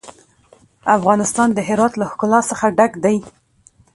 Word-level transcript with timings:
افغانستان 0.97 1.47
د 1.53 1.59
هرات 1.67 1.93
له 2.01 2.05
ښکلا 2.11 2.39
څخه 2.51 2.65
ډک 2.77 2.93
دی. 3.03 3.17